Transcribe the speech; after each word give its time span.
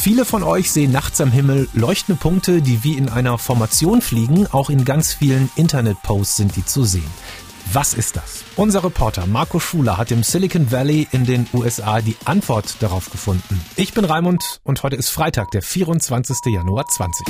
Viele 0.00 0.24
von 0.24 0.42
euch 0.42 0.70
sehen 0.70 0.92
nachts 0.92 1.20
am 1.20 1.30
Himmel 1.30 1.68
leuchtende 1.74 2.18
Punkte, 2.18 2.62
die 2.62 2.82
wie 2.82 2.94
in 2.94 3.10
einer 3.10 3.36
Formation 3.36 4.00
fliegen. 4.00 4.46
Auch 4.46 4.70
in 4.70 4.86
ganz 4.86 5.12
vielen 5.12 5.50
Internetposts 5.56 6.36
sind 6.36 6.56
die 6.56 6.64
zu 6.64 6.84
sehen. 6.84 7.10
Was 7.74 7.92
ist 7.92 8.16
das? 8.16 8.42
Unser 8.56 8.82
Reporter 8.82 9.26
Marco 9.26 9.60
Schuler 9.60 9.98
hat 9.98 10.10
im 10.10 10.22
Silicon 10.22 10.72
Valley 10.72 11.06
in 11.12 11.26
den 11.26 11.46
USA 11.52 12.00
die 12.00 12.16
Antwort 12.24 12.76
darauf 12.80 13.10
gefunden. 13.10 13.60
Ich 13.76 13.92
bin 13.92 14.06
Raimund 14.06 14.62
und 14.64 14.82
heute 14.82 14.96
ist 14.96 15.10
Freitag, 15.10 15.50
der 15.50 15.60
24. 15.60 16.38
Januar 16.46 16.86
20. 16.86 17.26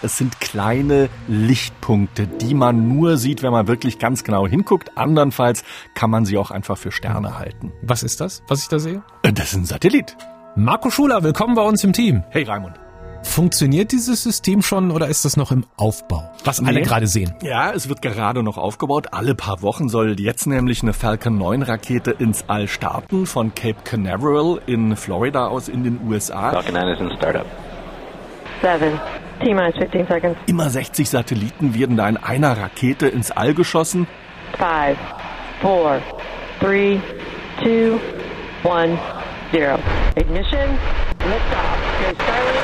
Es 0.00 0.16
sind 0.16 0.40
kleine 0.40 1.08
Lichtpunkte, 1.26 2.28
die 2.28 2.54
man 2.54 2.86
nur 2.86 3.16
sieht, 3.16 3.42
wenn 3.42 3.50
man 3.50 3.66
wirklich 3.66 3.98
ganz 3.98 4.22
genau 4.22 4.46
hinguckt. 4.46 4.96
Andernfalls 4.96 5.64
kann 5.94 6.08
man 6.08 6.24
sie 6.24 6.38
auch 6.38 6.52
einfach 6.52 6.78
für 6.78 6.92
Sterne 6.92 7.36
halten. 7.36 7.72
Was 7.82 8.04
ist 8.04 8.20
das, 8.20 8.44
was 8.46 8.62
ich 8.62 8.68
da 8.68 8.78
sehe? 8.78 9.02
Das 9.22 9.52
ist 9.52 9.54
ein 9.54 9.64
Satellit. 9.64 10.16
Marco 10.54 10.90
Schuler, 10.90 11.24
willkommen 11.24 11.56
bei 11.56 11.62
uns 11.62 11.82
im 11.82 11.92
Team. 11.92 12.22
Hey 12.30 12.44
Raimund. 12.44 12.78
Funktioniert 13.24 13.90
dieses 13.90 14.22
System 14.22 14.62
schon 14.62 14.92
oder 14.92 15.08
ist 15.08 15.24
das 15.24 15.36
noch 15.36 15.50
im 15.50 15.64
Aufbau? 15.76 16.30
Was 16.44 16.60
alle 16.60 16.82
gerade 16.82 17.08
sehen. 17.08 17.34
Ja, 17.42 17.72
es 17.72 17.88
wird 17.88 18.00
gerade 18.00 18.44
noch 18.44 18.56
aufgebaut. 18.56 19.08
Alle 19.10 19.34
paar 19.34 19.62
Wochen 19.62 19.88
soll 19.88 20.20
jetzt 20.20 20.46
nämlich 20.46 20.82
eine 20.82 20.92
Falcon 20.92 21.38
9 21.38 21.62
Rakete 21.62 22.12
ins 22.12 22.44
All 22.46 22.68
starten 22.68 23.26
von 23.26 23.52
Cape 23.52 23.82
Canaveral 23.82 24.60
in 24.66 24.94
Florida 24.94 25.48
aus 25.48 25.68
in 25.68 25.82
den 25.82 26.00
USA. 26.06 26.52
Falcon 26.52 26.74
9 26.74 26.88
is 26.88 27.00
in 27.00 27.10
startup. 27.16 27.46
Seven. 28.62 29.00
T-minus 29.40 29.76
15 29.78 30.06
seconds. 30.08 30.38
Immer 30.46 30.68
60 30.70 31.08
Satelliten 31.08 31.74
werden 31.74 31.96
da 31.96 32.08
in 32.08 32.16
einer 32.16 32.56
Rakete 32.56 33.08
ins 33.08 33.30
All 33.30 33.54
geschossen. 33.54 34.06
Five, 34.58 34.96
four, 35.60 36.00
three, 36.60 37.00
two, 37.62 38.00
one, 38.64 38.98
zero. 39.52 39.78
Ignition. 40.16 40.78
Liftoff. 41.20 42.57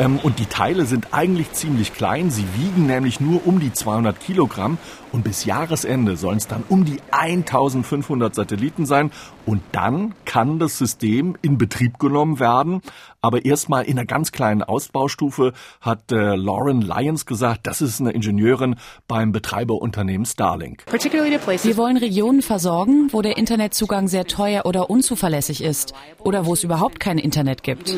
Ähm, 0.00 0.18
und 0.22 0.38
die 0.38 0.46
Teile 0.46 0.86
sind 0.86 1.08
eigentlich 1.12 1.52
ziemlich 1.52 1.92
klein. 1.92 2.30
Sie 2.30 2.46
wiegen 2.56 2.86
nämlich 2.86 3.20
nur 3.20 3.46
um 3.46 3.60
die 3.60 3.72
200 3.72 4.18
Kilogramm. 4.18 4.78
Und 5.12 5.24
bis 5.24 5.44
Jahresende 5.44 6.16
sollen 6.16 6.38
es 6.38 6.46
dann 6.46 6.62
um 6.68 6.86
die 6.86 7.00
1500 7.10 8.34
Satelliten 8.34 8.86
sein. 8.86 9.10
Und 9.44 9.60
dann 9.72 10.14
kann 10.24 10.58
das 10.58 10.78
System 10.78 11.36
in 11.42 11.58
Betrieb 11.58 11.98
genommen 11.98 12.40
werden. 12.40 12.80
Aber 13.20 13.44
erstmal 13.44 13.84
in 13.84 13.98
einer 13.98 14.06
ganz 14.06 14.32
kleinen 14.32 14.62
Ausbaustufe 14.62 15.52
hat 15.82 16.10
äh, 16.12 16.34
Lauren 16.34 16.80
Lyons 16.80 17.26
gesagt, 17.26 17.66
das 17.66 17.82
ist 17.82 18.00
eine 18.00 18.12
Ingenieurin 18.12 18.76
beim 19.06 19.32
Betreiberunternehmen 19.32 20.24
Starlink. 20.24 20.84
Wir 20.90 21.76
wollen 21.76 21.96
Regionen 21.98 22.40
versorgen, 22.40 23.08
wo 23.12 23.20
der 23.20 23.36
Internetzugang 23.36 24.08
sehr 24.08 24.24
teuer 24.24 24.64
oder 24.64 24.88
unzuverlässig 24.88 25.62
ist 25.62 25.92
oder 26.20 26.46
wo 26.46 26.54
es 26.54 26.64
überhaupt 26.64 27.00
kein 27.00 27.18
Internet 27.18 27.62
gibt. 27.62 27.90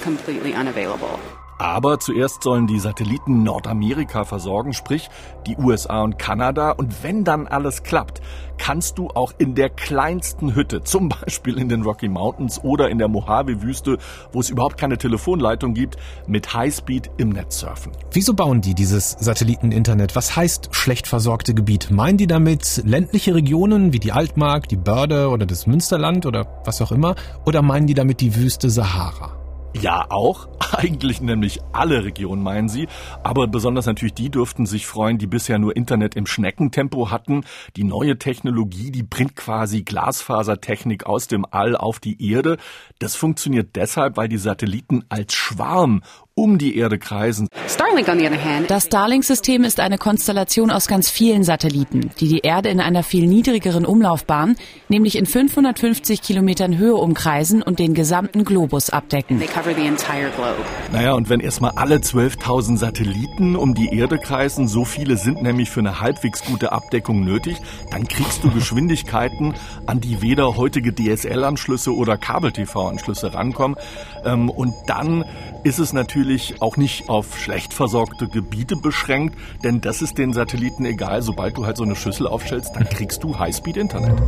Aber 1.63 2.01
zuerst 2.01 2.43
sollen 2.43 2.67
die 2.67 2.81
Satelliten 2.81 3.45
Nordamerika 3.45 4.25
versorgen, 4.25 4.73
sprich 4.73 5.09
die 5.47 5.57
USA 5.57 6.03
und 6.03 6.19
Kanada. 6.19 6.73
Und 6.73 7.05
wenn 7.05 7.23
dann 7.23 7.47
alles 7.47 7.85
klappt, 7.85 8.21
kannst 8.59 8.99
du 8.99 9.11
auch 9.11 9.33
in 9.39 9.55
der 9.55 9.71
kleinsten 9.71 10.57
Hütte, 10.57 10.83
zum 10.83 11.09
Beispiel 11.09 11.59
in 11.59 11.69
den 11.69 11.83
Rocky 11.83 12.09
Mountains 12.09 12.59
oder 12.65 12.91
in 12.91 12.99
der 12.99 13.07
Mojave-Wüste, 13.07 13.99
wo 14.33 14.41
es 14.41 14.51
überhaupt 14.51 14.77
keine 14.77 14.99
Telefonleitung 14.99 15.73
gibt, 15.73 15.97
mit 16.27 16.53
Highspeed 16.53 17.13
im 17.19 17.29
Netz 17.29 17.61
surfen. 17.61 17.93
Wieso 18.11 18.35
bauen 18.35 18.61
die 18.61 18.75
dieses 18.75 19.13
Satelliteninternet? 19.21 20.17
Was 20.17 20.35
heißt 20.35 20.71
schlecht 20.73 21.07
versorgte 21.07 21.55
Gebiet? 21.55 21.93
Meinen 21.93 22.19
die 22.19 22.27
damit 22.27 22.83
ländliche 22.85 23.37
Regionen 23.37 23.93
wie 23.93 24.01
die 24.01 24.11
Altmark, 24.11 24.69
die 24.69 24.77
Börde 24.77 25.29
oder 25.29 25.47
das 25.47 25.69
Münsterland 25.69 26.27
oder 26.27 26.61
was 26.65 26.83
auch 26.83 26.91
immer? 26.91 27.15
Oder 27.47 27.63
meinen 27.63 27.87
die 27.87 27.95
damit 27.95 28.21
die 28.21 28.35
Wüste 28.35 28.69
Sahara? 28.69 29.42
Ja, 29.81 30.07
auch. 30.11 30.49
Eigentlich 30.73 31.21
nämlich 31.21 31.61
alle 31.73 32.05
Regionen 32.05 32.43
meinen 32.43 32.69
sie. 32.69 32.89
Aber 33.23 33.47
besonders 33.47 33.87
natürlich 33.87 34.15
die 34.15 34.31
dürften 34.31 34.67
sich 34.67 34.87
freuen, 34.87 35.19
die 35.19 35.27
bisher 35.27 35.59
nur 35.59 35.77
Internet 35.77 36.15
im 36.15 36.27
Schneckentempo 36.27 37.11
hatten. 37.11 37.45
Die 37.77 37.85
neue 37.85 38.19
Technologie, 38.19 38.91
die 38.91 39.03
bringt 39.03 39.37
quasi 39.37 39.83
Glasfasertechnik 39.83 41.07
aus 41.07 41.27
dem 41.27 41.47
All 41.51 41.77
auf 41.77 42.01
die 42.01 42.31
Erde. 42.31 42.59
Das 42.99 43.17
funktioniert 43.17 43.77
deshalb, 43.77 44.17
weil 44.17 44.29
die 44.29 44.39
Satelliten 44.39 45.05
als 45.09 45.35
Schwarm 45.35 46.03
um 46.35 46.59
die 46.59 46.77
Erde 46.77 46.99
kreisen. 46.99 47.49
Starlink, 47.69 48.09
on 48.09 48.19
the 48.19 48.27
other 48.27 48.43
hand, 48.43 48.71
Das 48.71 48.85
Starlink-System 48.85 49.65
ist 49.65 49.81
eine 49.81 49.99
Konstellation 49.99 50.71
aus 50.71 50.87
ganz 50.89 51.11
vielen 51.11 51.45
Satelliten, 51.45 52.11
die 52.21 52.29
die 52.29 52.39
Erde 52.41 52.69
in 52.71 52.81
einer 52.81 53.03
viel 53.03 53.27
niedrigeren 53.27 53.85
Umlaufbahn, 53.85 54.57
nämlich 54.89 55.17
in 55.17 55.27
550 55.27 56.23
Kilometern 56.23 56.79
Höhe 56.79 56.95
umkreisen 56.95 57.63
und 57.63 57.79
den 57.79 57.95
gesamten 57.95 58.45
Globus 58.45 58.91
abdecken. 58.91 59.39
they 59.39 59.49
cover 59.49 59.75
the 59.75 59.87
entire 59.87 60.31
globe. 60.37 60.57
Naja, 60.93 61.13
und 61.15 61.29
wenn 61.29 61.41
erstmal 61.41 61.73
alle 61.73 61.97
12.000 61.97 62.77
Satelliten 62.79 63.57
um 63.57 63.75
die 63.75 63.89
Erde 63.97 64.19
kreisen, 64.19 64.69
so 64.69 64.85
viele 64.85 65.17
sind 65.17 65.43
nämlich 65.43 65.71
für 65.71 65.81
eine 65.81 66.01
halbwegs 66.01 66.45
gute 66.45 66.73
Abdeckung 66.73 67.25
nötig, 67.25 67.57
dann 67.91 68.09
kriegst 68.09 68.43
du 68.45 68.51
Geschwindigkeiten, 68.51 69.55
an 69.87 70.01
die 70.01 70.23
weder 70.23 70.57
heutige 70.57 70.95
DSL-Anschlüsse 70.95 71.95
oder 71.95 72.17
Kabel-TV-Anschlüsse 72.17 73.35
rankommen. 73.35 73.77
Ähm, 74.25 74.49
und 74.51 74.75
dann 74.87 75.25
ist 75.65 75.79
es 75.79 75.93
natürlich 75.93 76.61
auch 76.61 76.77
nicht 76.77 77.09
auf 77.09 77.39
schlecht 77.39 77.73
versorgte 77.75 78.29
Gebiete 78.29 78.77
beschränkt, 78.77 79.37
denn 79.63 79.81
das 79.81 80.03
ist 80.03 80.19
den 80.19 80.33
Satelliten 80.33 80.85
egal. 80.85 81.23
Sobald 81.23 81.57
du 81.57 81.67
halt 81.67 81.77
so 81.77 81.85
eine 81.85 81.97
Schüssel 81.97 82.27
aufstellst, 82.27 82.75
dann 82.75 82.89
kriegst 82.89 83.23
du 83.23 83.39
Highspeed-Internet. 83.39 84.21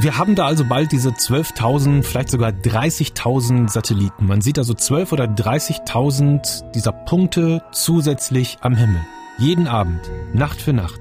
Wir 0.00 0.16
haben 0.16 0.36
da 0.36 0.46
also 0.46 0.64
bald 0.64 0.92
diese 0.92 1.10
12.000, 1.10 2.04
vielleicht 2.04 2.30
sogar 2.30 2.50
30.000 2.50 3.68
Satelliten. 3.68 4.26
Man 4.26 4.40
sieht 4.40 4.58
also 4.58 4.72
12 4.72 5.12
oder 5.12 5.24
30.000 5.24 6.70
dieser 6.70 6.92
Punkte 6.92 7.64
zusätzlich 7.72 8.58
am 8.60 8.76
Himmel. 8.76 9.00
Jeden 9.38 9.66
Abend, 9.66 10.08
Nacht 10.32 10.60
für 10.60 10.72
Nacht. 10.72 11.00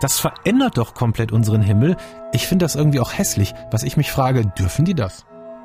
Das 0.00 0.18
verändert 0.18 0.78
doch 0.78 0.94
komplett 0.94 1.32
unseren 1.32 1.60
Himmel. 1.60 1.98
Ich 2.32 2.46
finde 2.46 2.64
das 2.64 2.76
irgendwie 2.76 3.00
auch 3.00 3.12
hässlich. 3.12 3.52
Was 3.70 3.82
ich 3.82 3.98
mich 3.98 4.10
frage, 4.10 4.46
dürfen 4.46 4.86
die 4.86 4.94
das? 4.94 5.26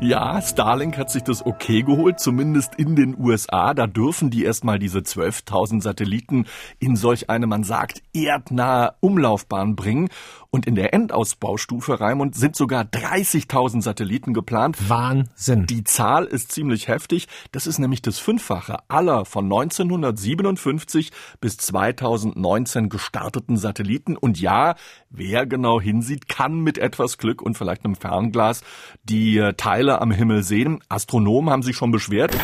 Ja, 0.00 0.40
Starlink 0.40 0.96
hat 0.98 1.10
sich 1.10 1.22
das 1.22 1.44
okay 1.44 1.82
geholt, 1.82 2.20
zumindest 2.20 2.74
in 2.76 2.96
den 2.96 3.18
USA. 3.18 3.74
Da 3.74 3.86
dürfen 3.86 4.30
die 4.30 4.44
erstmal 4.44 4.78
diese 4.78 5.00
12.000 5.00 5.82
Satelliten 5.82 6.46
in 6.78 6.96
solch 6.96 7.30
eine, 7.30 7.46
man 7.46 7.64
sagt, 7.64 8.02
erdnahe 8.12 8.94
Umlaufbahn 9.00 9.76
bringen. 9.76 10.08
Und 10.54 10.66
in 10.66 10.74
der 10.74 10.92
Endausbaustufe, 10.92 11.98
Raimund, 11.98 12.34
sind 12.34 12.56
sogar 12.56 12.84
30.000 12.84 13.80
Satelliten 13.80 14.34
geplant. 14.34 14.76
Wahnsinn. 14.90 15.66
Die 15.66 15.82
Zahl 15.82 16.26
ist 16.26 16.52
ziemlich 16.52 16.88
heftig. 16.88 17.26
Das 17.52 17.66
ist 17.66 17.78
nämlich 17.78 18.02
das 18.02 18.18
Fünffache 18.18 18.78
aller 18.88 19.24
von 19.24 19.46
1957 19.46 21.10
bis 21.40 21.56
2019 21.56 22.90
gestarteten 22.90 23.56
Satelliten. 23.56 24.14
Und 24.14 24.40
ja, 24.40 24.74
wer 25.08 25.46
genau 25.46 25.80
hinsieht, 25.80 26.28
kann 26.28 26.60
mit 26.60 26.76
etwas 26.76 27.16
Glück 27.16 27.40
und 27.40 27.56
vielleicht 27.56 27.86
einem 27.86 27.96
Fernglas 27.96 28.62
die 29.04 29.38
äh, 29.38 29.54
Teile 29.72 30.02
am 30.02 30.10
Himmel 30.10 30.42
sehen. 30.42 30.80
Astronomen 30.90 31.48
haben 31.48 31.62
sich 31.62 31.76
schon 31.76 31.92
beschwert. 31.92 32.36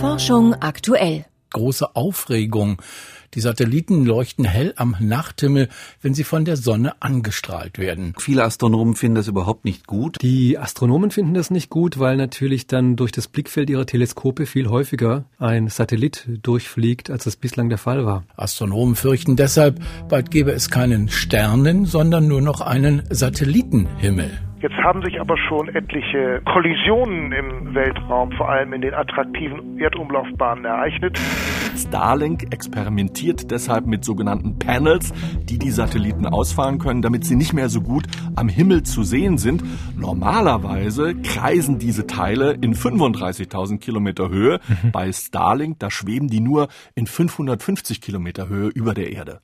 Forschung 0.00 0.54
aktuell. 0.54 1.26
große 1.52 1.94
Aufregung. 1.94 2.80
Die 3.34 3.40
Satelliten 3.40 4.06
leuchten 4.06 4.46
hell 4.46 4.72
am 4.76 4.96
Nachthimmel, 4.98 5.68
wenn 6.00 6.14
sie 6.14 6.24
von 6.24 6.46
der 6.46 6.56
Sonne 6.56 6.94
angestrahlt 7.00 7.78
werden. 7.78 8.14
Viele 8.18 8.44
Astronomen 8.44 8.94
finden 8.94 9.16
das 9.16 9.28
überhaupt 9.28 9.66
nicht 9.66 9.86
gut. 9.86 10.16
Die 10.22 10.56
Astronomen 10.56 11.10
finden 11.10 11.34
das 11.34 11.50
nicht 11.50 11.68
gut, 11.68 11.98
weil 11.98 12.16
natürlich 12.16 12.66
dann 12.66 12.96
durch 12.96 13.12
das 13.12 13.28
Blickfeld 13.28 13.68
ihrer 13.68 13.84
Teleskope 13.84 14.46
viel 14.46 14.68
häufiger 14.68 15.26
ein 15.38 15.68
Satellit 15.68 16.26
durchfliegt, 16.42 17.10
als 17.10 17.24
das 17.24 17.36
bislang 17.36 17.68
der 17.68 17.78
Fall 17.78 18.06
war. 18.06 18.24
Astronomen 18.36 18.94
fürchten 18.94 19.36
deshalb, 19.36 19.80
bald 20.08 20.30
gäbe 20.30 20.52
es 20.52 20.70
keinen 20.70 21.10
Sternen, 21.10 21.84
sondern 21.84 22.26
nur 22.26 22.40
noch 22.40 22.62
einen 22.62 23.02
Satellitenhimmel. 23.10 24.30
Jetzt 24.66 24.78
haben 24.78 25.00
sich 25.04 25.20
aber 25.20 25.36
schon 25.38 25.68
etliche 25.68 26.42
Kollisionen 26.44 27.30
im 27.30 27.72
Weltraum, 27.72 28.32
vor 28.32 28.48
allem 28.48 28.72
in 28.72 28.80
den 28.80 28.94
attraktiven 28.94 29.78
Erdumlaufbahnen, 29.78 30.64
ereignet. 30.64 31.16
Starlink 31.76 32.52
experimentiert 32.52 33.52
deshalb 33.52 33.86
mit 33.86 34.04
sogenannten 34.04 34.58
Panels, 34.58 35.12
die 35.44 35.60
die 35.60 35.70
Satelliten 35.70 36.26
ausfahren 36.26 36.78
können, 36.78 37.00
damit 37.00 37.24
sie 37.24 37.36
nicht 37.36 37.52
mehr 37.52 37.68
so 37.68 37.80
gut 37.80 38.06
am 38.34 38.48
Himmel 38.48 38.82
zu 38.82 39.04
sehen 39.04 39.38
sind. 39.38 39.62
Normalerweise 39.96 41.14
kreisen 41.14 41.78
diese 41.78 42.08
Teile 42.08 42.54
in 42.60 42.74
35.000 42.74 43.78
Kilometer 43.78 44.30
Höhe. 44.30 44.58
Bei 44.90 45.12
Starlink, 45.12 45.78
da 45.78 45.92
schweben 45.92 46.26
die 46.26 46.40
nur 46.40 46.66
in 46.96 47.06
550 47.06 48.00
Kilometer 48.00 48.48
Höhe 48.48 48.66
über 48.70 48.94
der 48.94 49.12
Erde. 49.12 49.42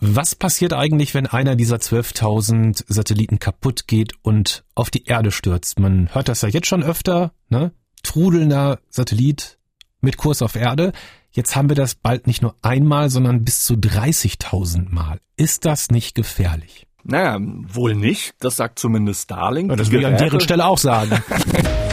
Was 0.00 0.34
passiert 0.34 0.72
eigentlich, 0.72 1.14
wenn 1.14 1.26
einer 1.26 1.56
dieser 1.56 1.76
12.000 1.76 2.84
Satelliten 2.86 3.38
kaputt 3.38 3.86
geht 3.86 4.12
und 4.22 4.64
auf 4.74 4.90
die 4.90 5.04
Erde 5.04 5.30
stürzt? 5.30 5.80
Man 5.80 6.14
hört 6.14 6.28
das 6.28 6.42
ja 6.42 6.48
jetzt 6.48 6.68
schon 6.68 6.82
öfter, 6.82 7.32
ne? 7.48 7.72
Trudelnder 8.02 8.78
Satellit 8.90 9.58
mit 10.00 10.16
Kurs 10.16 10.40
auf 10.42 10.54
Erde. 10.54 10.92
Jetzt 11.32 11.56
haben 11.56 11.68
wir 11.68 11.76
das 11.76 11.94
bald 11.94 12.26
nicht 12.26 12.42
nur 12.42 12.54
einmal, 12.62 13.10
sondern 13.10 13.44
bis 13.44 13.64
zu 13.64 13.74
30.000 13.74 14.88
Mal. 14.90 15.20
Ist 15.36 15.64
das 15.64 15.90
nicht 15.90 16.14
gefährlich? 16.14 16.86
Naja, 17.02 17.38
wohl 17.40 17.94
nicht. 17.94 18.34
Das 18.38 18.56
sagt 18.56 18.78
zumindest 18.78 19.24
Starlink. 19.24 19.70
Ja, 19.70 19.76
das 19.76 19.90
will 19.90 20.00
ich 20.00 20.06
an 20.06 20.16
deren 20.16 20.40
Stelle 20.40 20.64
auch 20.64 20.78
sagen. 20.78 21.22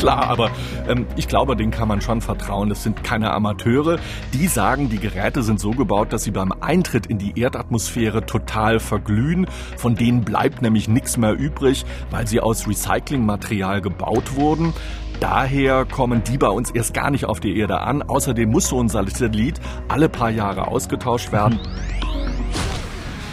Klar, 0.00 0.30
aber 0.30 0.50
ähm, 0.88 1.04
ich 1.16 1.28
glaube, 1.28 1.54
denen 1.56 1.70
kann 1.70 1.86
man 1.86 2.00
schon 2.00 2.22
vertrauen. 2.22 2.70
Das 2.70 2.82
sind 2.82 3.04
keine 3.04 3.32
Amateure. 3.32 3.98
Die 4.32 4.46
sagen, 4.46 4.88
die 4.88 4.98
Geräte 4.98 5.42
sind 5.42 5.60
so 5.60 5.72
gebaut, 5.72 6.14
dass 6.14 6.24
sie 6.24 6.30
beim 6.30 6.52
Eintritt 6.52 7.04
in 7.04 7.18
die 7.18 7.38
Erdatmosphäre 7.38 8.24
total 8.24 8.80
verglühen. 8.80 9.46
Von 9.76 9.96
denen 9.96 10.22
bleibt 10.22 10.62
nämlich 10.62 10.88
nichts 10.88 11.18
mehr 11.18 11.34
übrig, 11.34 11.84
weil 12.10 12.26
sie 12.26 12.40
aus 12.40 12.66
Recyclingmaterial 12.66 13.82
gebaut 13.82 14.36
wurden. 14.36 14.72
Daher 15.20 15.84
kommen 15.84 16.24
die 16.24 16.38
bei 16.38 16.48
uns 16.48 16.70
erst 16.70 16.94
gar 16.94 17.10
nicht 17.10 17.26
auf 17.26 17.38
die 17.38 17.58
Erde 17.58 17.80
an. 17.80 18.00
Außerdem 18.00 18.50
muss 18.50 18.68
so 18.68 18.80
ein 18.80 18.88
Satellit 18.88 19.60
alle 19.88 20.08
paar 20.08 20.30
Jahre 20.30 20.68
ausgetauscht 20.68 21.30
werden. 21.30 21.60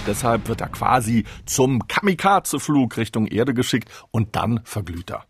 Deshalb 0.05 0.49
wird 0.49 0.59
er 0.59 0.67
quasi 0.67 1.23
zum 1.45 1.87
Kamikaze-Flug 1.87 2.97
Richtung 2.97 3.25
Erde 3.27 3.53
geschickt 3.53 3.89
und 4.11 4.35
dann 4.35 4.59
verglüht 4.65 5.11
er. 5.11 5.23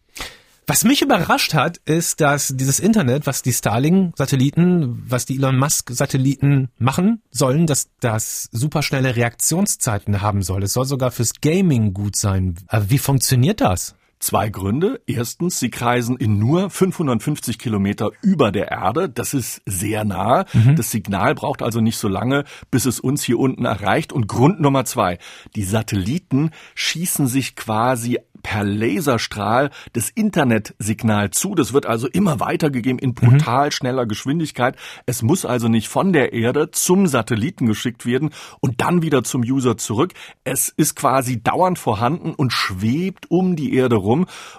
Was 0.69 0.83
mich 0.83 1.01
überrascht 1.01 1.53
hat, 1.53 1.77
ist, 1.85 2.19
dass 2.19 2.53
dieses 2.53 2.81
Internet, 2.81 3.25
was 3.25 3.41
die 3.41 3.53
Starlink-Satelliten, 3.53 5.01
was 5.07 5.25
die 5.25 5.37
Elon 5.37 5.57
Musk-Satelliten 5.57 6.67
machen 6.77 7.21
sollen, 7.31 7.67
dass 7.67 7.87
das 8.01 8.49
superschnelle 8.51 9.15
Reaktionszeiten 9.15 10.21
haben 10.21 10.41
soll. 10.41 10.63
Es 10.63 10.73
soll 10.73 10.83
sogar 10.83 11.11
fürs 11.11 11.39
Gaming 11.39 11.93
gut 11.93 12.17
sein. 12.17 12.55
Aber 12.67 12.89
wie 12.89 12.97
funktioniert 12.97 13.61
das? 13.61 13.95
Zwei 14.19 14.49
Gründe. 14.49 15.01
Erstens, 15.05 15.59
sie 15.59 15.69
kreisen 15.69 16.17
in 16.17 16.39
nur 16.39 16.69
550 16.69 17.59
Kilometer 17.59 18.11
über 18.21 18.51
der 18.51 18.71
Erde. 18.71 19.09
Das 19.09 19.33
ist 19.33 19.61
sehr 19.65 20.05
nah. 20.05 20.45
Das 20.75 20.91
Signal 20.91 21.35
braucht 21.35 21.61
also 21.61 21.81
nicht 21.81 21.97
so 21.97 22.07
lange, 22.07 22.43
bis 22.71 22.85
es 22.85 22.99
uns 22.99 23.23
hier 23.23 23.37
unten 23.37 23.65
erreicht. 23.65 24.11
Und 24.11 24.27
Grund 24.27 24.59
Nummer 24.59 24.85
zwei. 24.85 25.19
Die 25.55 25.63
Satelliten 25.63 26.51
schießen 26.75 27.27
sich 27.27 27.55
quasi 27.55 28.17
per 28.47 28.63
Laserstrahl 28.63 29.71
das 29.91 30.09
Internetsignal 30.09 31.31
zu. 31.31 31.53
Das 31.53 31.73
wird 31.73 31.85
also 31.85 32.07
immer 32.07 32.39
weitergegeben 32.39 32.97
in 32.97 33.13
brutal 33.13 33.73
schneller 33.73 34.05
Geschwindigkeit. 34.05 34.77
Es 35.05 35.21
muss 35.21 35.43
also 35.45 35.67
nicht 35.67 35.89
von 35.89 36.13
der 36.13 36.31
Erde 36.31 36.71
zum 36.71 37.07
Satelliten 37.07 37.65
geschickt 37.65 38.05
werden 38.05 38.29
und 38.61 38.79
dann 38.79 39.01
wieder 39.01 39.25
zum 39.25 39.41
User 39.41 39.77
zurück. 39.77 40.13
Es 40.45 40.69
ist 40.69 40.95
quasi 40.95 41.43
dauernd 41.43 41.77
vorhanden 41.77 42.33
und 42.33 42.53
schwebt 42.53 43.29
um 43.29 43.57
die 43.57 43.73
Erde 43.73 43.97
rum. 43.97 44.06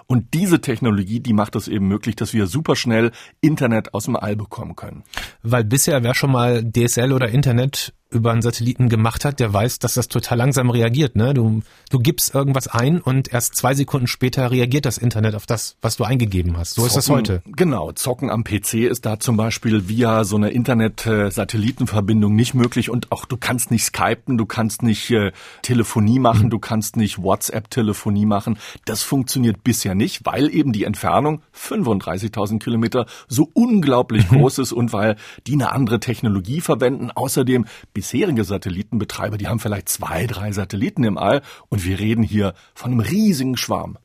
Und 0.05 0.33
diese 0.33 0.61
Technologie, 0.61 1.19
die 1.19 1.33
macht 1.33 1.55
es 1.55 1.67
eben 1.67 1.87
möglich, 1.87 2.15
dass 2.15 2.33
wir 2.33 2.47
superschnell 2.47 3.11
Internet 3.41 3.93
aus 3.93 4.05
dem 4.05 4.15
All 4.15 4.35
bekommen 4.35 4.75
können. 4.75 5.03
Weil 5.41 5.63
bisher, 5.63 6.03
wer 6.03 6.13
schon 6.13 6.31
mal 6.31 6.63
DSL 6.63 7.11
oder 7.11 7.29
Internet 7.29 7.93
über 8.11 8.31
einen 8.31 8.41
Satelliten 8.41 8.89
gemacht 8.89 9.23
hat, 9.23 9.39
der 9.39 9.53
weiß, 9.53 9.77
dass 9.79 9.93
das 9.93 10.07
total 10.07 10.39
langsam 10.39 10.69
reagiert. 10.71 11.15
Ne? 11.15 11.33
Du, 11.35 11.61
du 11.91 11.99
gibst 11.99 12.33
irgendwas 12.33 12.67
ein 12.67 13.01
und 13.01 13.31
erst 13.31 13.55
zwei 13.55 13.75
Sekunden 13.75 14.07
später 14.07 14.49
reagiert 14.49 14.85
das 14.85 14.97
Internet 14.97 15.35
auf 15.35 15.45
das, 15.45 15.75
was 15.81 15.97
du 15.97 16.03
eingegeben 16.05 16.57
hast. 16.57 16.73
So 16.73 16.85
ist 16.87 16.95
das 16.95 17.05
Zocken- 17.05 17.17
heute. 17.19 17.43
Genau, 17.45 17.91
Zocken 17.91 18.31
am 18.31 18.43
PC 18.43 18.73
ist 18.89 19.05
da 19.05 19.19
zum 19.19 19.37
Beispiel 19.37 19.87
via 19.89 20.23
so 20.23 20.37
eine 20.37 20.49
Internet-Satellitenverbindung 20.49 22.35
nicht 22.35 22.55
möglich 22.55 22.89
und 22.89 23.11
auch 23.11 23.25
du 23.25 23.37
kannst 23.37 23.69
nicht 23.69 23.83
skypen, 23.85 24.37
du 24.37 24.45
kannst 24.45 24.81
nicht 24.81 25.11
äh, 25.11 25.31
Telefonie 25.61 26.19
machen, 26.19 26.49
du 26.49 26.57
kannst 26.59 26.97
nicht 26.97 27.21
WhatsApp-Telefonie 27.21 28.25
machen. 28.25 28.57
Das 28.85 29.03
funktioniert 29.03 29.63
bisher 29.63 29.93
nicht, 29.93 30.25
weil 30.25 30.53
eben 30.53 30.73
die 30.73 30.83
Entfernung 30.83 31.41
35.000 31.55 32.59
Kilometer 32.59 33.05
so 33.27 33.49
unglaublich 33.53 34.27
groß 34.29 34.59
ist 34.59 34.71
und 34.71 34.93
weil 34.93 35.15
die 35.47 35.53
eine 35.53 35.71
andere 35.71 35.99
Technologie 35.99 36.61
verwenden. 36.61 37.11
Außerdem 37.11 37.65
bisherige 37.99 38.45
Satellitenbetreiber, 38.45 39.37
die 39.37 39.49
haben 39.49 39.59
vielleicht 39.59 39.89
zwei, 39.89 40.25
drei 40.25 40.53
Satelliten 40.53 41.03
im 41.03 41.17
All 41.17 41.41
und 41.67 41.83
wir 41.83 41.99
reden 41.99 42.23
hier 42.23 42.53
von 42.73 42.91
einem 42.91 43.01
riesigen 43.01 43.57
Schwarm. 43.57 43.97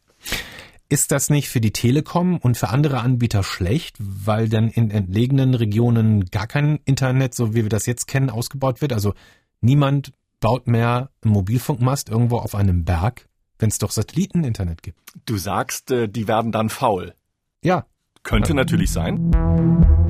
Ist 0.88 1.12
das 1.12 1.30
nicht 1.30 1.48
für 1.48 1.60
die 1.60 1.70
Telekom 1.70 2.38
und 2.38 2.56
für 2.56 2.70
andere 2.70 2.98
Anbieter 2.98 3.44
schlecht, 3.44 3.94
weil 4.00 4.48
dann 4.48 4.68
in 4.68 4.90
entlegenen 4.90 5.54
Regionen 5.54 6.24
gar 6.24 6.48
kein 6.48 6.80
Internet, 6.84 7.34
so 7.34 7.54
wie 7.54 7.62
wir 7.62 7.68
das 7.68 7.86
jetzt 7.86 8.08
kennen, 8.08 8.30
ausgebaut 8.30 8.80
wird? 8.80 8.92
Also 8.92 9.14
niemand 9.60 10.10
baut 10.40 10.66
mehr 10.66 11.10
einen 11.22 11.32
Mobilfunkmast 11.32 12.08
irgendwo 12.08 12.38
auf 12.38 12.56
einem 12.56 12.84
Berg, 12.84 13.28
wenn 13.60 13.68
es 13.68 13.78
doch 13.78 13.92
Satelliteninternet 13.92 14.82
gibt. 14.82 14.98
Du 15.24 15.36
sagst, 15.36 15.92
äh, 15.92 16.08
die 16.08 16.26
werden 16.26 16.50
dann 16.50 16.68
faul. 16.68 17.14
Ja, 17.62 17.86
Könnte 18.24 18.54
natürlich 18.54 18.90
sein. 18.90 20.03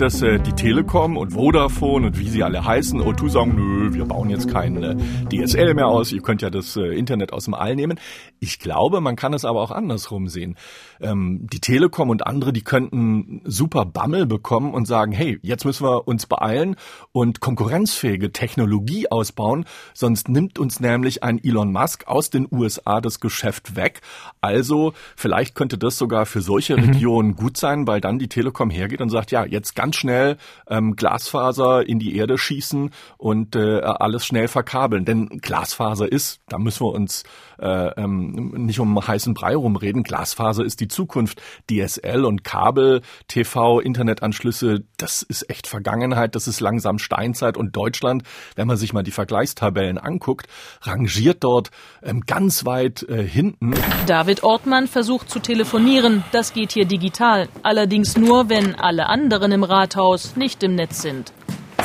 Dass 0.00 0.22
äh, 0.22 0.38
die 0.38 0.54
Telekom 0.54 1.18
und 1.18 1.34
Vodafone 1.34 2.06
und 2.06 2.18
wie 2.18 2.30
sie 2.30 2.42
alle 2.42 2.64
heißen, 2.64 3.02
O2 3.02 3.28
sagen, 3.28 3.54
nö, 3.54 3.92
wir 3.92 4.06
bauen 4.06 4.30
jetzt 4.30 4.48
kein 4.48 4.82
äh, 4.82 4.96
DSL 5.30 5.74
mehr 5.74 5.88
aus, 5.88 6.10
ihr 6.10 6.22
könnt 6.22 6.40
ja 6.40 6.48
das 6.48 6.74
äh, 6.76 6.96
Internet 6.96 7.34
aus 7.34 7.44
dem 7.44 7.52
All 7.52 7.76
nehmen. 7.76 8.00
Ich 8.42 8.58
glaube, 8.58 9.02
man 9.02 9.16
kann 9.16 9.34
es 9.34 9.44
aber 9.44 9.60
auch 9.60 9.70
andersrum 9.70 10.28
sehen. 10.28 10.56
Ähm, 10.98 11.46
die 11.52 11.60
Telekom 11.60 12.08
und 12.08 12.26
andere, 12.26 12.54
die 12.54 12.62
könnten 12.62 13.42
super 13.44 13.84
Bammel 13.84 14.24
bekommen 14.24 14.72
und 14.72 14.86
sagen, 14.86 15.12
hey, 15.12 15.38
jetzt 15.42 15.66
müssen 15.66 15.86
wir 15.86 16.08
uns 16.08 16.24
beeilen 16.24 16.76
und 17.12 17.40
konkurrenzfähige 17.40 18.32
Technologie 18.32 19.10
ausbauen, 19.10 19.66
sonst 19.92 20.30
nimmt 20.30 20.58
uns 20.58 20.80
nämlich 20.80 21.22
ein 21.22 21.38
Elon 21.44 21.70
Musk 21.70 22.08
aus 22.08 22.30
den 22.30 22.48
USA 22.50 23.02
das 23.02 23.20
Geschäft 23.20 23.76
weg. 23.76 24.00
Also 24.40 24.94
vielleicht 25.16 25.54
könnte 25.54 25.76
das 25.76 25.98
sogar 25.98 26.24
für 26.24 26.40
solche 26.40 26.78
Regionen 26.78 27.36
gut 27.36 27.58
sein, 27.58 27.86
weil 27.86 28.00
dann 28.00 28.18
die 28.18 28.28
Telekom 28.28 28.70
hergeht 28.70 29.02
und 29.02 29.10
sagt, 29.10 29.32
ja, 29.32 29.44
jetzt 29.44 29.76
ganz 29.76 29.96
schnell 29.96 30.38
ähm, 30.66 30.96
Glasfaser 30.96 31.86
in 31.86 31.98
die 31.98 32.16
Erde 32.16 32.38
schießen 32.38 32.90
und 33.18 33.54
äh, 33.54 33.80
alles 33.80 34.24
schnell 34.24 34.48
verkabeln. 34.48 35.04
Denn 35.04 35.28
Glasfaser 35.42 36.10
ist, 36.10 36.40
da 36.48 36.56
müssen 36.58 36.86
wir 36.86 36.94
uns 36.94 37.24
äh, 37.58 37.88
ähm, 38.02 38.29
nicht 38.32 38.80
um 38.80 39.06
heißen 39.06 39.34
Brei 39.34 39.54
rumreden, 39.54 40.02
Glasfaser 40.02 40.64
ist 40.64 40.80
die 40.80 40.88
Zukunft. 40.88 41.40
DSL 41.70 42.24
und 42.24 42.44
Kabel, 42.44 43.02
TV, 43.28 43.80
Internetanschlüsse, 43.80 44.84
das 44.96 45.22
ist 45.22 45.48
echt 45.50 45.66
Vergangenheit, 45.66 46.34
das 46.34 46.48
ist 46.48 46.60
langsam 46.60 46.98
Steinzeit 46.98 47.56
und 47.56 47.76
Deutschland, 47.76 48.22
wenn 48.56 48.66
man 48.66 48.76
sich 48.76 48.92
mal 48.92 49.02
die 49.02 49.10
Vergleichstabellen 49.10 49.98
anguckt, 49.98 50.46
rangiert 50.82 51.44
dort 51.44 51.70
ähm, 52.02 52.22
ganz 52.26 52.64
weit 52.64 53.02
äh, 53.08 53.22
hinten. 53.22 53.74
David 54.06 54.42
Ortmann 54.42 54.86
versucht 54.86 55.30
zu 55.30 55.40
telefonieren. 55.40 56.24
Das 56.32 56.52
geht 56.52 56.72
hier 56.72 56.84
digital. 56.84 57.48
Allerdings 57.62 58.16
nur, 58.16 58.48
wenn 58.48 58.74
alle 58.74 59.06
anderen 59.06 59.52
im 59.52 59.64
Rathaus 59.64 60.36
nicht 60.36 60.62
im 60.62 60.74
Netz 60.74 61.02
sind. 61.02 61.32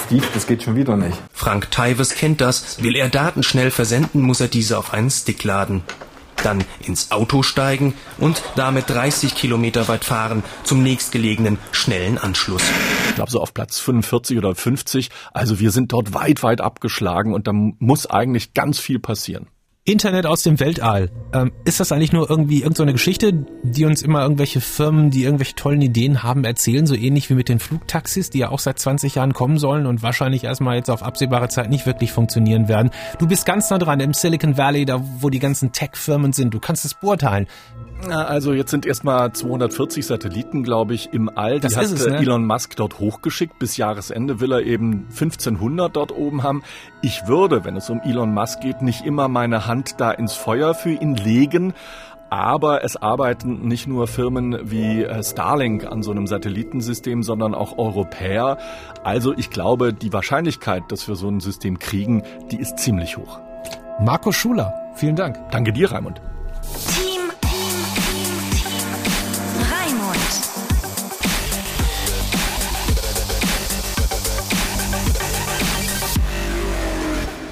Steve, 0.06 0.26
das 0.34 0.46
geht 0.46 0.62
schon 0.62 0.76
wieder 0.76 0.98
nicht. 0.98 1.18
Frank 1.34 1.72
Teives 1.72 2.14
kennt 2.14 2.40
das. 2.40 2.84
Will 2.84 2.96
er 2.96 3.10
Daten 3.10 3.42
schnell 3.42 3.72
versenden, 3.72 4.22
muss 4.22 4.40
er 4.40 4.48
diese 4.48 4.78
auf 4.78 4.94
einen 4.94 5.10
Stick 5.10 5.44
laden. 5.44 5.82
Dann 6.46 6.64
ins 6.86 7.12
Auto 7.12 7.42
steigen 7.42 7.96
und 8.20 8.44
damit 8.56 8.90
30 8.90 9.34
Kilometer 9.34 9.88
weit 9.88 10.06
fahren 10.06 10.44
zum 10.64 10.84
nächstgelegenen 10.84 11.58
schnellen 11.72 12.20
Anschluss. 12.20 12.62
Ich 13.10 13.16
glaube 13.16 13.32
so 13.32 13.42
auf 13.42 13.54
Platz 13.54 13.80
45 13.80 14.38
oder 14.38 14.54
50. 14.54 15.10
Also 15.34 15.60
wir 15.60 15.72
sind 15.72 15.92
dort 15.92 16.14
weit, 16.14 16.44
weit 16.44 16.62
abgeschlagen 16.62 17.34
und 17.34 17.48
da 17.48 17.52
muss 17.54 18.06
eigentlich 18.06 18.54
ganz 18.54 18.78
viel 18.78 19.00
passieren. 19.00 19.48
Internet 19.88 20.26
aus 20.26 20.42
dem 20.42 20.60
Weltall. 20.60 21.12
Ähm, 21.32 21.52
ist 21.64 21.80
das 21.80 21.92
eigentlich 21.92 22.12
nur 22.12 22.28
irgendwie 22.28 22.64
irgendeine 22.64 22.90
so 22.90 22.94
Geschichte, 22.94 23.46
die 23.62 23.86
uns 23.86 24.02
immer 24.02 24.24
irgendwelche 24.24 24.60
Firmen, 24.60 25.12
die 25.12 25.24
irgendwelche 25.24 25.54
tollen 25.54 25.80
Ideen 25.80 26.24
haben, 26.24 26.44
erzählen, 26.44 26.88
so 26.88 26.96
ähnlich 26.96 27.30
wie 27.30 27.36
mit 27.36 27.50
den 27.50 27.60
Flugtaxis, 27.60 28.32
die 28.32 28.40
ja 28.40 28.50
auch 28.50 28.58
seit 28.58 28.80
20 28.80 29.14
Jahren 29.14 29.34
kommen 29.34 29.60
sollen 29.60 29.86
und 29.86 30.02
wahrscheinlich 30.02 30.44
erstmal 30.44 30.76
jetzt 30.76 30.90
auf 30.90 31.04
absehbare 31.04 31.50
Zeit 31.50 31.70
nicht 31.70 31.86
wirklich 31.86 32.12
funktionieren 32.12 32.68
werden. 32.68 32.90
Du 33.20 33.28
bist 33.28 33.46
ganz 33.46 33.70
nah 33.70 33.78
dran 33.78 34.00
im 34.00 34.16
Silicon 34.16 34.58
Valley, 34.58 34.86
da 34.86 35.04
wo 35.20 35.30
die 35.30 35.38
ganzen 35.38 35.72
Tech-Firmen 35.72 36.34
sind. 36.34 36.56
Du 36.56 36.60
kannst 36.60 36.84
es 36.84 36.96
beurteilen. 36.96 37.46
Also 38.10 38.54
jetzt 38.54 38.72
sind 38.72 38.86
erstmal 38.86 39.32
240 39.32 40.06
Satelliten, 40.06 40.64
glaube 40.64 40.94
ich, 40.94 41.14
im 41.14 41.30
All. 41.36 41.56
Die 41.56 41.62
Das 41.62 41.76
hat 41.76 41.86
ist 41.86 41.94
es, 41.94 42.08
ne? 42.08 42.18
Elon 42.18 42.46
Musk 42.46 42.76
dort 42.76 43.00
hochgeschickt. 43.00 43.58
Bis 43.58 43.78
Jahresende 43.78 44.40
will 44.40 44.52
er 44.52 44.62
eben 44.62 45.08
1500 45.10 45.96
dort 45.96 46.12
oben 46.12 46.44
haben. 46.44 46.62
Ich 47.02 47.28
würde, 47.28 47.66
wenn 47.66 47.76
es 47.76 47.90
um 47.90 48.02
Elon 48.02 48.34
Musk 48.34 48.62
geht, 48.62 48.82
nicht 48.82 49.06
immer 49.06 49.28
meine 49.28 49.66
Hand 49.66 49.96
da 50.00 50.12
ins 50.12 50.34
Feuer 50.34 50.74
für 50.74 50.92
ihn 50.92 51.16
legen. 51.16 51.74
Aber 52.30 52.84
es 52.84 52.98
arbeiten 52.98 53.68
nicht 53.68 53.88
nur 53.88 54.08
Firmen 54.08 54.58
wie 54.64 55.04
äh, 55.04 55.24
Starlink 55.24 55.86
an 55.86 56.02
so 56.04 56.12
einem 56.12 56.28
Satellitensystem, 56.28 57.24
sondern 57.24 57.54
auch 57.54 57.78
Europäer. 57.78 58.58
Also 59.04 59.34
ich 59.38 59.52
glaube, 59.52 59.94
die 59.94 60.12
Wahrscheinlichkeit, 60.12 60.84
dass 60.90 61.08
wir 61.08 61.16
so 61.16 61.30
ein 61.30 61.40
System 61.40 61.80
kriegen, 61.80 62.24
die 62.52 62.60
ist 62.60 62.80
ziemlich 62.80 63.18
hoch. 63.18 63.40
Marco 64.02 64.32
Schuler, 64.32 64.74
vielen 64.96 65.16
Dank. 65.16 65.38
Danke 65.52 65.72
dir, 65.72 65.92
Raimund. 65.92 66.20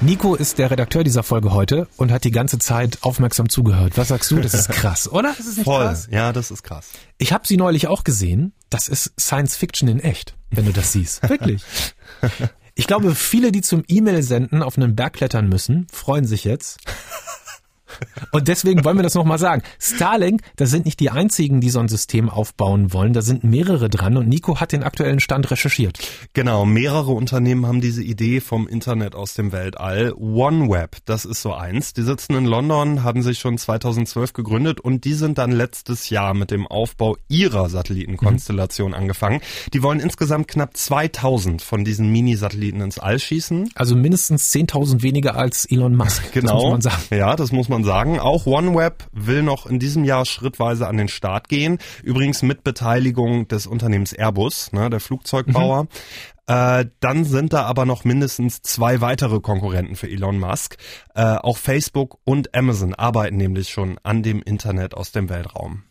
Nico 0.00 0.34
ist 0.34 0.58
der 0.58 0.70
Redakteur 0.70 1.02
dieser 1.02 1.22
Folge 1.22 1.52
heute 1.52 1.88
und 1.96 2.12
hat 2.12 2.24
die 2.24 2.30
ganze 2.30 2.58
Zeit 2.58 2.98
aufmerksam 3.02 3.48
zugehört. 3.48 3.96
Was 3.96 4.08
sagst 4.08 4.30
du? 4.30 4.38
Das 4.40 4.52
ist 4.52 4.68
krass, 4.68 5.08
oder? 5.12 5.32
Das 5.36 5.46
ist 5.46 5.56
nicht 5.56 5.64
Voll, 5.64 5.84
krass? 5.84 6.08
ja, 6.10 6.32
das 6.32 6.50
ist 6.50 6.62
krass. 6.62 6.88
Ich 7.16 7.32
habe 7.32 7.46
sie 7.46 7.56
neulich 7.56 7.86
auch 7.88 8.04
gesehen. 8.04 8.52
Das 8.68 8.88
ist 8.88 9.12
Science 9.18 9.56
Fiction 9.56 9.88
in 9.88 10.00
echt, 10.00 10.36
wenn 10.50 10.66
du 10.66 10.72
das 10.72 10.92
siehst. 10.92 11.22
Wirklich. 11.28 11.62
Ich 12.74 12.86
glaube, 12.86 13.14
viele, 13.14 13.50
die 13.50 13.62
zum 13.62 13.82
E-Mail 13.88 14.22
senden 14.22 14.62
auf 14.62 14.76
einen 14.76 14.94
Berg 14.94 15.14
klettern 15.14 15.48
müssen, 15.48 15.86
freuen 15.92 16.26
sich 16.26 16.44
jetzt. 16.44 16.78
Und 18.32 18.48
deswegen 18.48 18.84
wollen 18.84 18.96
wir 18.96 19.02
das 19.02 19.14
nochmal 19.14 19.38
sagen. 19.38 19.62
Starlink, 19.78 20.42
das 20.56 20.70
sind 20.70 20.84
nicht 20.84 21.00
die 21.00 21.10
einzigen, 21.10 21.60
die 21.60 21.70
so 21.70 21.80
ein 21.80 21.88
System 21.88 22.28
aufbauen 22.28 22.92
wollen. 22.92 23.12
Da 23.12 23.22
sind 23.22 23.44
mehrere 23.44 23.88
dran 23.88 24.16
und 24.16 24.28
Nico 24.28 24.60
hat 24.60 24.72
den 24.72 24.82
aktuellen 24.82 25.20
Stand 25.20 25.50
recherchiert. 25.50 25.98
Genau, 26.32 26.64
mehrere 26.64 27.12
Unternehmen 27.12 27.66
haben 27.66 27.80
diese 27.80 28.02
Idee 28.02 28.40
vom 28.40 28.66
Internet 28.68 29.14
aus 29.14 29.34
dem 29.34 29.52
Weltall. 29.52 30.12
OneWeb, 30.16 30.98
das 31.04 31.24
ist 31.24 31.42
so 31.42 31.54
eins. 31.54 31.92
Die 31.94 32.02
sitzen 32.02 32.34
in 32.34 32.44
London, 32.44 33.02
haben 33.02 33.22
sich 33.22 33.38
schon 33.38 33.58
2012 33.58 34.32
gegründet 34.32 34.80
und 34.80 35.04
die 35.04 35.14
sind 35.14 35.38
dann 35.38 35.52
letztes 35.52 36.10
Jahr 36.10 36.34
mit 36.34 36.50
dem 36.50 36.66
Aufbau 36.66 37.16
ihrer 37.28 37.68
Satellitenkonstellation 37.68 38.88
mhm. 38.88 38.94
angefangen. 38.94 39.40
Die 39.72 39.82
wollen 39.82 40.00
insgesamt 40.00 40.48
knapp 40.48 40.76
2000 40.76 41.62
von 41.62 41.84
diesen 41.84 42.10
Mini-Satelliten 42.10 42.80
ins 42.80 42.98
All 42.98 43.18
schießen. 43.18 43.70
Also 43.74 43.96
mindestens 43.96 44.52
10.000 44.52 45.02
weniger 45.02 45.36
als 45.36 45.64
Elon 45.64 45.96
Musk. 45.96 46.32
Genau. 46.32 46.52
Das 46.52 46.62
muss 46.62 46.70
man 46.70 46.80
sagen. 46.82 47.02
Ja, 47.10 47.36
das 47.36 47.52
muss 47.52 47.68
man 47.68 47.83
sagen. 47.84 48.18
Auch 48.18 48.46
OneWeb 48.46 49.06
will 49.12 49.42
noch 49.42 49.66
in 49.66 49.78
diesem 49.78 50.04
Jahr 50.04 50.24
schrittweise 50.24 50.88
an 50.88 50.96
den 50.96 51.08
Start 51.08 51.48
gehen. 51.48 51.78
Übrigens 52.02 52.42
mit 52.42 52.64
Beteiligung 52.64 53.46
des 53.48 53.66
Unternehmens 53.66 54.12
Airbus, 54.12 54.72
ne, 54.72 54.90
der 54.90 55.00
Flugzeugbauer. 55.00 55.84
Mhm. 55.84 55.88
Äh, 56.46 56.86
dann 57.00 57.24
sind 57.24 57.52
da 57.52 57.62
aber 57.62 57.86
noch 57.86 58.04
mindestens 58.04 58.60
zwei 58.60 59.00
weitere 59.00 59.40
Konkurrenten 59.40 59.96
für 59.96 60.08
Elon 60.08 60.38
Musk. 60.38 60.76
Äh, 61.14 61.22
auch 61.22 61.56
Facebook 61.56 62.18
und 62.24 62.54
Amazon 62.54 62.94
arbeiten 62.94 63.36
nämlich 63.36 63.70
schon 63.70 63.98
an 64.02 64.22
dem 64.22 64.42
Internet 64.42 64.94
aus 64.94 65.12
dem 65.12 65.28
Weltraum. 65.28 65.84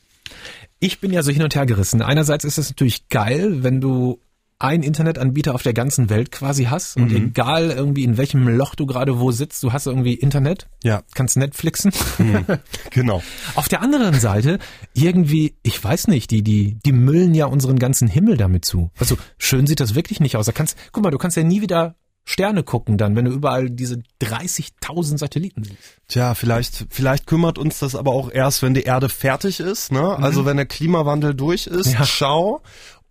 Ich 0.79 0.99
bin 0.99 1.11
ja 1.11 1.23
so 1.23 1.31
hin 1.31 1.43
und 1.43 1.55
her 1.55 1.65
gerissen. 1.65 2.01
Einerseits 2.01 2.43
ist 2.43 2.57
es 2.57 2.69
natürlich 2.69 3.07
geil, 3.07 3.63
wenn 3.63 3.81
du 3.81 4.19
einen 4.59 4.83
Internetanbieter 4.83 5.53
auf 5.53 5.63
der 5.63 5.73
ganzen 5.73 6.09
Welt 6.09 6.31
quasi 6.31 6.65
hast 6.65 6.97
und 6.97 7.11
mhm. 7.11 7.27
egal 7.27 7.71
irgendwie 7.71 8.03
in 8.03 8.17
welchem 8.17 8.47
Loch 8.47 8.75
du 8.75 8.85
gerade 8.85 9.19
wo 9.19 9.31
sitzt, 9.31 9.61
du 9.63 9.73
hast 9.73 9.87
irgendwie 9.87 10.13
Internet. 10.13 10.67
Ja. 10.83 11.03
Kannst 11.13 11.37
Netflixen. 11.37 11.91
Mhm. 12.17 12.45
Genau. 12.91 13.21
Auf 13.55 13.67
der 13.67 13.81
anderen 13.81 14.19
Seite 14.19 14.59
irgendwie, 14.93 15.55
ich 15.63 15.83
weiß 15.83 16.07
nicht, 16.07 16.31
die 16.31 16.43
die 16.43 16.77
die 16.85 16.91
müllen 16.91 17.35
ja 17.35 17.45
unseren 17.45 17.79
ganzen 17.79 18.07
Himmel 18.07 18.37
damit 18.37 18.65
zu. 18.65 18.91
Also 18.99 19.17
schön 19.37 19.67
sieht 19.67 19.79
das 19.79 19.95
wirklich 19.95 20.19
nicht 20.19 20.37
aus. 20.37 20.45
Da 20.45 20.51
kannst, 20.51 20.77
guck 20.91 21.03
mal, 21.03 21.11
du 21.11 21.17
kannst 21.17 21.37
ja 21.37 21.43
nie 21.43 21.61
wieder 21.61 21.95
Sterne 22.25 22.63
gucken 22.63 22.97
dann, 22.97 23.17
wenn 23.17 23.25
du 23.25 23.31
überall 23.31 23.69
diese 23.69 24.01
30.000 24.21 25.17
Satelliten 25.17 25.65
siehst. 25.65 25.77
Tja, 26.07 26.35
vielleicht, 26.35 26.85
vielleicht 26.89 27.27
kümmert 27.27 27.57
uns 27.57 27.79
das 27.79 27.95
aber 27.95 28.13
auch 28.13 28.31
erst, 28.31 28.61
wenn 28.61 28.73
die 28.73 28.83
Erde 28.83 29.09
fertig 29.09 29.59
ist, 29.59 29.91
ne? 29.91 30.17
Also 30.17 30.43
mhm. 30.43 30.45
Wenn 30.45 30.57
der 30.57 30.65
Klimawandel 30.65 31.35
durch 31.35 31.67
ist, 31.67 31.91
ja. 31.93 32.05
schau 32.05 32.61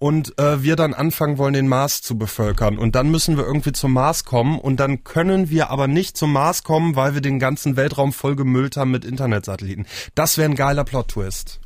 und 0.02 0.36
äh, 0.40 0.64
wir 0.64 0.74
dann 0.74 0.94
anfangen 0.94 1.38
wollen, 1.38 1.54
den 1.54 1.68
Mars 1.68 2.02
zu 2.02 2.18
bevölkern. 2.18 2.76
Und 2.76 2.96
dann 2.96 3.12
müssen 3.12 3.36
wir 3.36 3.46
irgendwie 3.46 3.70
zum 3.70 3.92
Mars 3.92 4.24
kommen 4.24 4.58
und 4.58 4.80
dann 4.80 5.04
können 5.04 5.48
wir 5.48 5.70
aber 5.70 5.86
nicht 5.86 6.16
zum 6.16 6.32
Mars 6.32 6.64
kommen, 6.64 6.96
weil 6.96 7.14
wir 7.14 7.20
den 7.20 7.38
ganzen 7.38 7.76
Weltraum 7.76 8.12
vollgemüllt 8.12 8.76
haben 8.76 8.90
mit 8.90 9.04
Internetsatelliten. 9.04 9.86
Das 10.16 10.38
wäre 10.38 10.50
ein 10.50 10.56
geiler 10.56 10.82
Plot-Twist. 10.82 11.60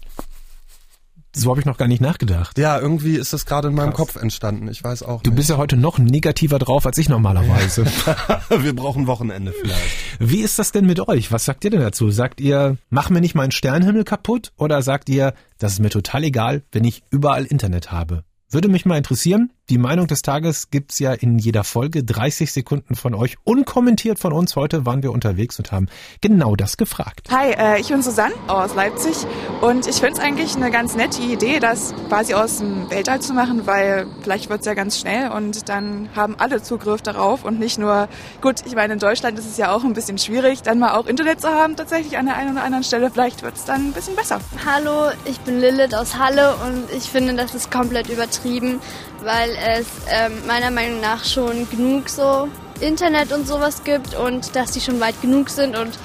So 1.39 1.51
habe 1.51 1.61
ich 1.61 1.67
noch 1.67 1.77
gar 1.77 1.87
nicht 1.87 2.01
nachgedacht. 2.01 2.57
Ja, 2.57 2.79
irgendwie 2.79 3.17
ist 3.17 3.35
das 3.35 3.45
gerade 3.45 3.69
in 3.69 3.75
meinem 3.75 3.91
Krass. 3.91 4.09
Kopf 4.09 4.17
entstanden. 4.17 4.69
Ich 4.69 4.83
weiß 4.83 5.03
auch. 5.03 5.23
Du 5.23 5.29
nicht. 5.31 5.37
bist 5.37 5.51
ja 5.51 5.59
heute 5.59 5.77
noch 5.77 5.99
negativer 5.99 6.59
drauf 6.59 6.87
als 6.87 6.97
ich 6.97 7.11
normalerweise. 7.11 7.85
Wir 8.49 8.75
brauchen 8.75 9.07
Wochenende 9.07 9.53
vielleicht. 9.53 9.83
Wie 10.19 10.41
ist 10.41 10.59
das 10.59 10.73
denn 10.73 10.87
mit 10.87 11.07
euch? 11.07 11.31
Was 11.33 11.45
sagt 11.45 11.65
ihr 11.65 11.71
denn 11.71 11.81
dazu? 11.81 12.11
Sagt 12.11 12.41
ihr, 12.41 12.79
mach 12.89 13.11
mir 13.11 13.21
nicht 13.21 13.35
meinen 13.35 13.51
Sternenhimmel 13.51 14.05
kaputt? 14.05 14.53
Oder 14.57 14.81
sagt 14.81 15.11
ihr, 15.11 15.35
das 15.59 15.75
ist 15.75 15.81
mir 15.81 15.91
total 15.91 16.25
egal, 16.25 16.63
wenn 16.73 16.85
ich 16.85 17.03
überall 17.11 17.45
Internet 17.45 17.93
habe? 17.93 18.25
Würde 18.49 18.69
mich 18.69 18.87
mal 18.87 18.97
interessieren. 18.97 19.53
Die 19.69 19.79
Meinung 19.79 20.07
des 20.07 20.23
Tages 20.23 20.71
gibt's 20.71 21.01
ja 21.01 21.13
in 21.13 21.41
jeder 21.41 21.65
Folge. 21.65 22.05
30 22.05 22.53
Sekunden 22.53 22.95
von 22.95 23.17
euch, 23.17 23.37
unkommentiert 23.43 24.17
von 24.21 24.33
uns. 24.33 24.55
Heute 24.55 24.87
waren 24.87 25.03
wir 25.03 25.11
unterwegs 25.11 25.59
und 25.59 25.73
haben 25.73 25.89
genau 26.21 26.55
das 26.55 26.77
gefragt. 26.77 27.27
Hi, 27.33 27.51
äh, 27.51 27.81
ich 27.81 27.89
bin 27.89 28.01
Susanne 28.01 28.33
aus 28.47 28.77
Leipzig 28.77 29.17
und 29.63 29.89
ich 29.89 29.97
finde 29.97 30.13
es 30.13 30.19
eigentlich 30.21 30.55
eine 30.55 30.71
ganz 30.71 30.95
nette 30.95 31.21
Idee, 31.21 31.59
das 31.59 31.93
quasi 32.07 32.35
aus 32.35 32.59
dem 32.59 32.89
Weltall 32.91 33.21
zu 33.21 33.35
machen, 33.35 33.67
weil 33.67 34.07
vielleicht 34.23 34.51
wird's 34.51 34.67
ja 34.67 34.75
ganz 34.75 35.01
schnell 35.01 35.33
und 35.33 35.69
dann 35.69 36.11
haben 36.15 36.37
alle 36.39 36.63
Zugriff 36.63 37.03
darauf 37.03 37.45
und 37.45 37.59
nicht 37.59 37.77
nur, 37.77 38.09
gut, 38.43 38.65
ich 38.67 38.77
meine, 38.77 38.93
in 38.93 38.99
Deutschland 39.01 39.37
ist 39.37 39.51
es 39.51 39.57
ja 39.57 39.73
auch 39.73 39.83
ein 39.83 39.95
bisschen 39.95 40.19
schwierig, 40.19 40.63
dann 40.63 40.79
mal 40.79 40.95
auch 40.95 41.07
Internet 41.07 41.41
zu 41.41 41.49
haben, 41.49 41.75
tatsächlich 41.75 42.17
an 42.19 42.27
der 42.27 42.37
einen 42.37 42.53
oder 42.53 42.63
anderen 42.63 42.85
Stelle. 42.85 43.11
Vielleicht 43.11 43.43
wird's 43.43 43.65
dann 43.65 43.89
ein 43.89 43.93
bisschen 43.93 44.15
besser. 44.15 44.39
Hallo, 44.65 45.11
ich 45.25 45.41
bin 45.41 45.59
Lilith 45.59 45.93
aus 45.93 46.17
Halle 46.17 46.55
und 46.65 46.85
ich 46.97 47.11
finde, 47.11 47.35
das 47.35 47.53
ist 47.53 47.73
komplett 47.73 48.09
übertrieben 48.09 48.79
weil 49.27 49.51
es 49.77 49.87
ähm, 50.09 50.47
meiner 50.47 50.71
Meinung 50.71 51.01
nach 51.01 51.25
schon 51.25 51.69
genug 51.69 52.09
so 52.09 52.49
Internet 52.81 53.33
und 53.33 53.47
sowas 53.47 53.83
gibt 53.85 54.15
und 54.15 54.55
dass 54.55 54.71
die 54.71 54.81
schon 54.81 55.01
weit 55.01 55.21
genug 55.21 55.51
sind 55.51 55.77
und 55.77 55.99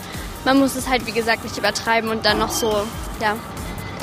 man 0.44 0.60
muss 0.60 0.76
es 0.76 0.90
halt 0.90 1.06
wie 1.06 1.12
gesagt 1.12 1.44
nicht 1.44 1.58
übertreiben 1.58 2.10
und 2.10 2.26
dann 2.26 2.40
noch 2.40 2.50
so, 2.50 2.84
ja, 3.22 3.36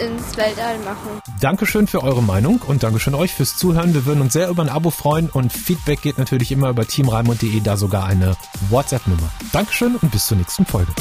ins 0.00 0.36
Weltall 0.36 0.78
machen. 0.84 1.20
Dankeschön 1.40 1.88
für 1.88 2.04
eure 2.04 2.22
Meinung 2.22 2.60
und 2.66 2.84
Dankeschön 2.84 3.16
euch 3.16 3.34
fürs 3.34 3.56
Zuhören. 3.56 3.94
Wir 3.94 4.06
würden 4.06 4.20
uns 4.20 4.32
sehr 4.32 4.48
über 4.48 4.62
ein 4.62 4.68
Abo 4.68 4.90
freuen 4.90 5.28
und 5.28 5.52
Feedback 5.52 6.02
geht 6.02 6.18
natürlich 6.18 6.52
immer 6.52 6.68
über 6.68 6.86
teamreimund.de, 6.86 7.60
da 7.60 7.76
sogar 7.76 8.06
eine 8.06 8.36
WhatsApp-Nummer. 8.70 9.30
Dankeschön 9.52 9.96
und 9.96 10.12
bis 10.12 10.28
zur 10.28 10.36
nächsten 10.36 10.64
Folge. 10.64 10.92